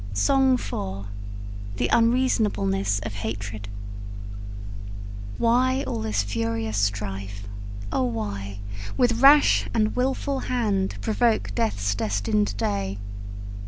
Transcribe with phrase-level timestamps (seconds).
[0.13, 1.05] SONG IV.
[1.77, 3.67] THE UNREASONABLENESS OF HATRED.
[5.37, 7.47] Why all this furious strife?
[7.91, 8.61] Oh, why
[8.97, 12.97] With rash and wilful hand provoke death's destined day?